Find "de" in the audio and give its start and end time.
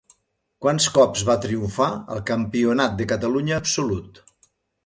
3.03-3.11